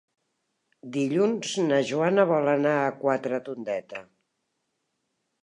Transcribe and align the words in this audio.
Dilluns 0.95 1.51
na 1.65 1.79
Joana 1.91 2.25
vol 2.31 2.49
anar 2.55 2.73
a 2.87 2.91
Quatretondeta. 3.05 4.03